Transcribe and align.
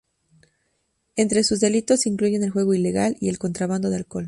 Entre 1.15 1.43
sus 1.43 1.59
delitos 1.59 1.99
se 1.99 2.09
incluyen 2.09 2.43
el 2.43 2.49
juego 2.49 2.73
ilegal, 2.73 3.17
y 3.19 3.29
el 3.29 3.37
contrabando 3.37 3.91
de 3.91 3.97
alcohol. 3.97 4.19